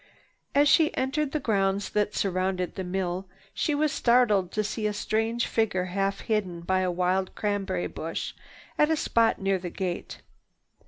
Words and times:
As 0.55 0.67
she 0.67 0.97
entered 0.97 1.31
the 1.31 1.39
grounds 1.39 1.91
that 1.91 2.15
surrounded 2.15 2.73
the 2.73 2.83
mill, 2.83 3.27
she 3.53 3.75
was 3.75 3.91
startled 3.91 4.51
to 4.53 4.63
see 4.63 4.87
a 4.87 4.93
strange 4.93 5.45
figure 5.45 5.85
half 5.93 6.21
hidden 6.21 6.61
by 6.61 6.79
a 6.79 6.89
wild 6.89 7.35
cranberry 7.35 7.85
bush 7.85 8.33
at 8.79 8.89
a 8.89 8.95
spot 8.95 9.39
near 9.39 9.59
the 9.59 9.69
gate. 9.69 10.21